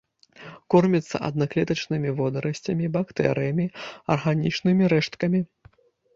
Кормяцца 0.73 1.15
аднаклетачнымі 1.27 2.09
водарасцямі, 2.21 2.91
бактэрыямі, 2.97 3.67
арганічнымі 4.17 4.83
рэшткамі. 4.97 5.39